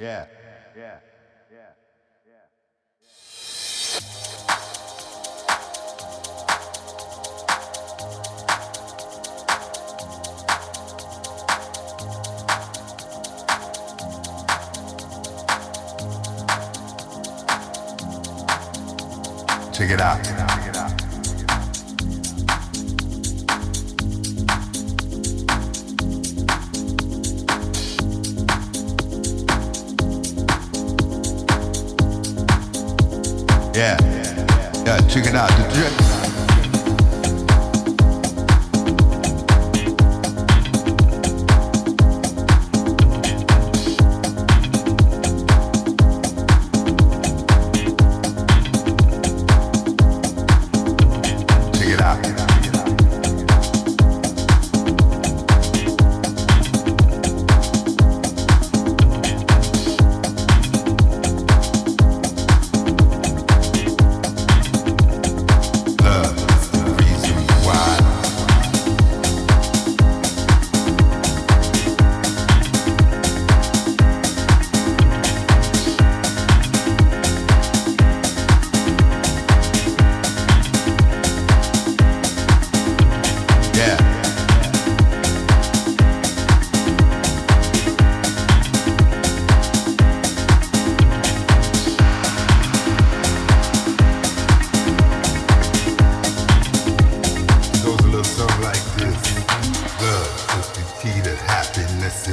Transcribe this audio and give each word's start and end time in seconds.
Yeah. 0.00 0.24
Yeah. 0.74 0.98
Yeah. 1.52 1.68
Check 19.74 19.90
it 19.90 20.00
out. 20.00 20.24
Check 20.24 20.34
it 20.34 20.40
out. 20.40 20.59
Yeah. 33.72 33.96
Yeah, 34.84 34.98
check 35.08 35.26
it 35.26 35.34
out. 35.34 35.48
The 35.50 35.74
drip. 35.74 36.09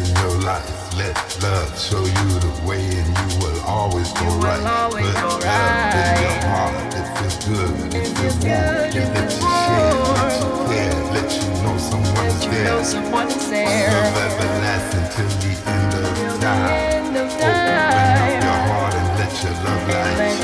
In 0.09 0.16
your 0.23 0.38
life. 0.41 0.69
Let 0.97 1.16
love 1.44 1.69
show 1.80 2.02
you 2.03 2.27
the 2.39 2.53
way 2.67 2.81
and 2.81 3.09
you 3.19 3.27
will 3.44 3.61
always 3.66 4.11
go 4.14 4.25
will 4.25 4.39
right. 4.41 4.64
always 4.66 5.05
Put 5.08 5.22
go 5.22 5.27
love 5.27 5.95
in 5.95 6.22
your 6.23 6.39
heart. 6.49 6.94
It 6.99 7.08
feels 7.17 7.38
good. 7.45 7.95
It 7.95 8.08
feels 8.17 8.17
feels 8.17 8.38
warm. 8.44 8.55
good, 8.58 8.95
It 8.95 9.03
it 9.03 9.09
lets 9.16 9.36
you 9.38 9.49
share, 9.66 9.94
lets 10.17 10.38
you 10.44 10.52
care, 10.69 10.97
let 11.16 11.30
you 11.38 11.47
know 11.64 11.77
someone 11.77 12.25
is 12.27 12.36
Let 12.36 12.45
you 12.45 12.52
there. 12.52 12.66
know 12.66 12.83
someone 12.83 13.27
is 13.27 13.49
there. 13.49 13.91
Love 13.91 14.17
everlasting 14.27 15.08
till 15.16 15.31
the 15.44 15.53
end 15.72 15.94
of 15.94 16.17
time. 16.42 16.71
end 16.71 17.17
of 17.17 17.30
Open 17.31 18.17
up 18.23 18.44
your 18.44 18.59
heart 18.69 18.94
and 18.95 19.09
let 19.19 19.33
your 19.44 19.55
love 19.66 19.83
light 19.89 20.17
Let 20.17 20.39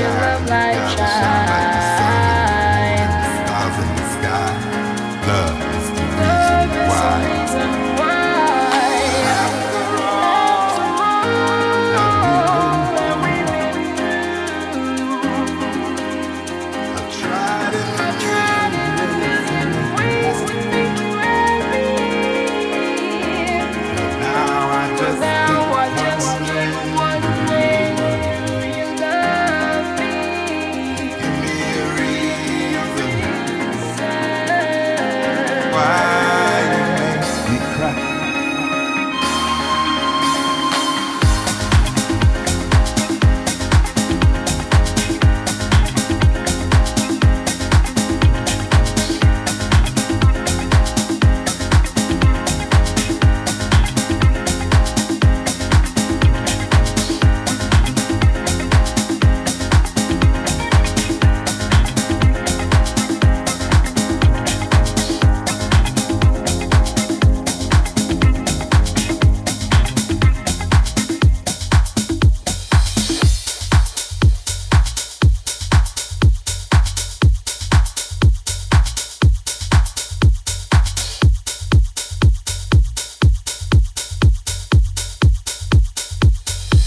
shine. 0.97 1.12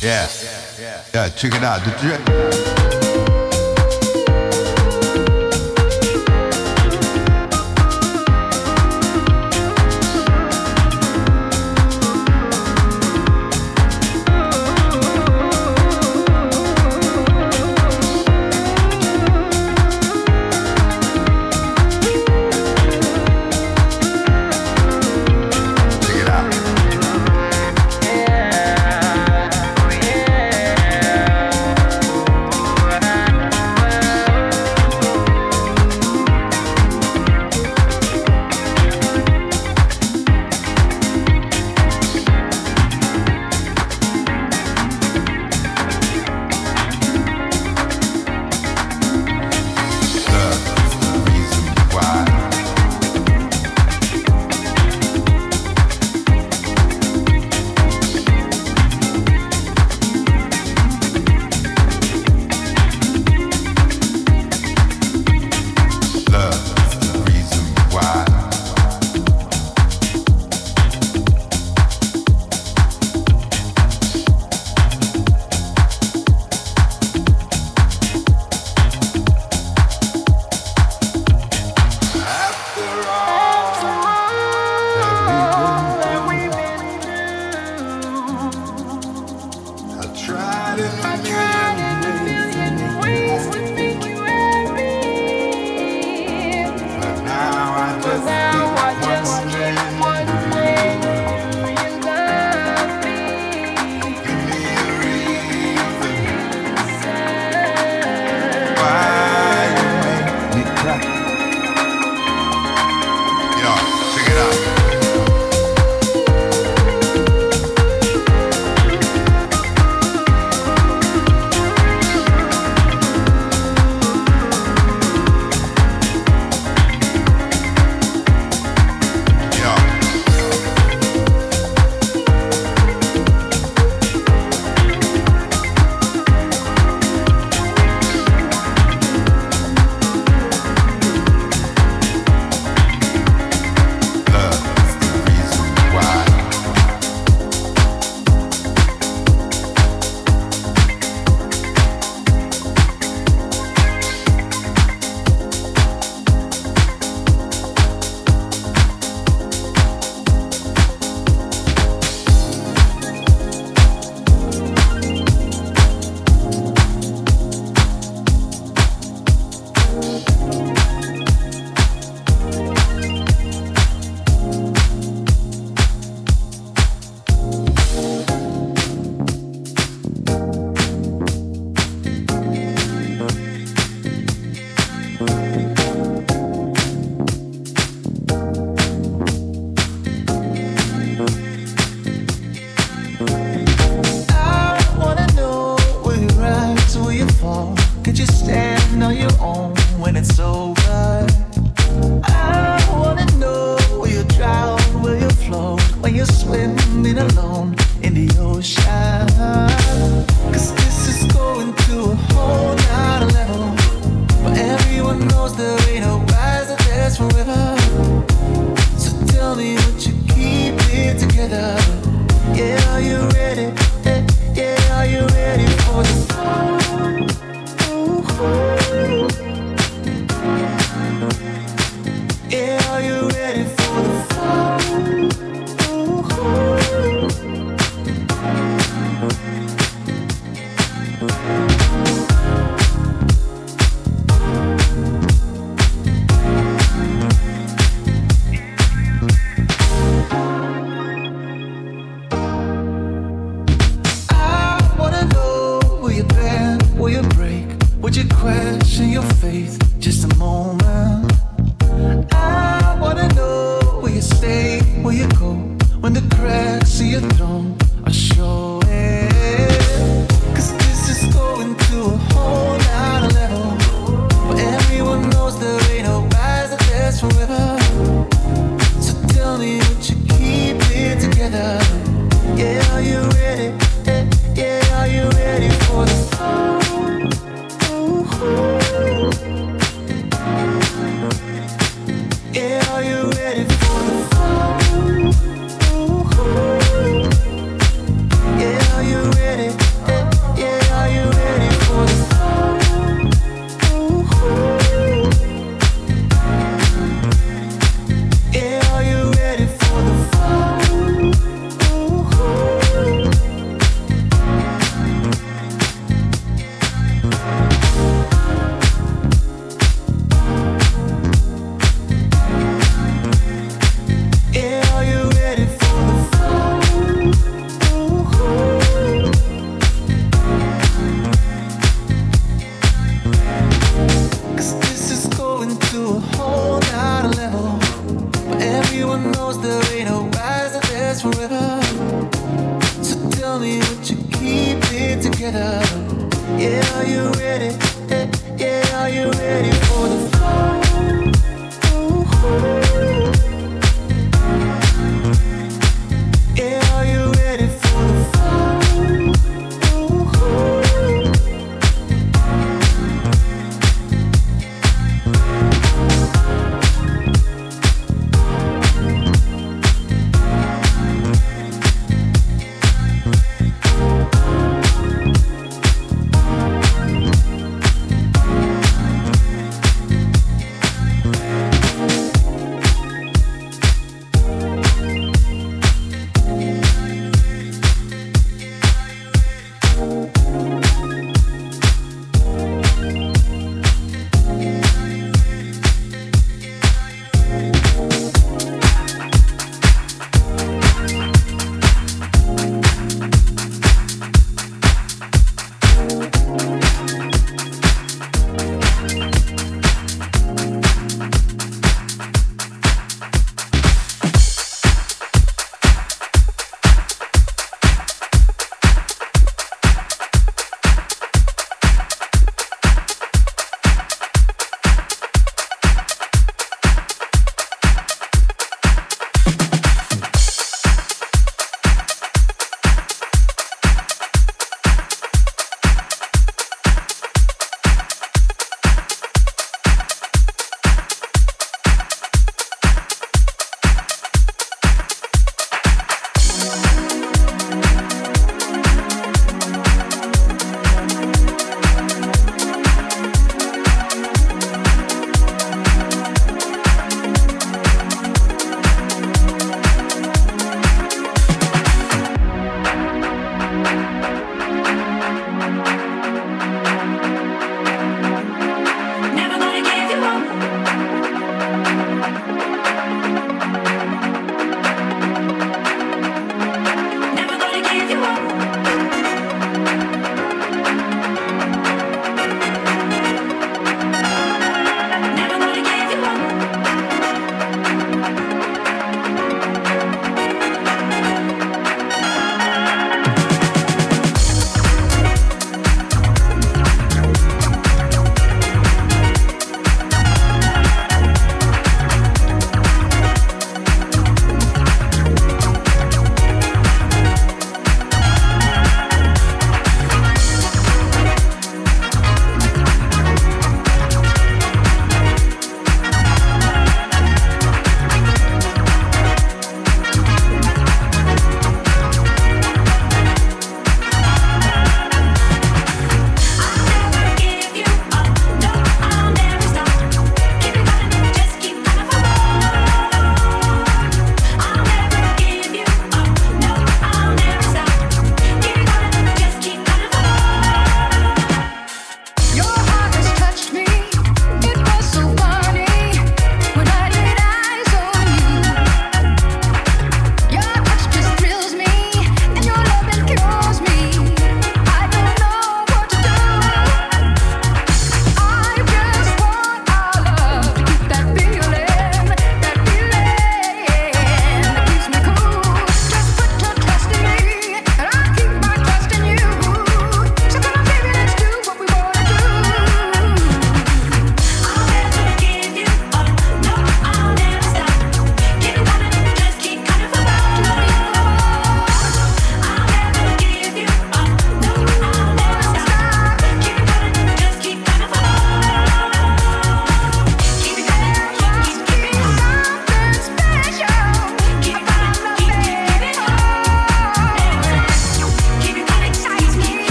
Yeah. 0.00 0.28
Yeah, 1.12 1.28
check 1.30 1.54
it 1.54 1.64
out. 1.64 2.87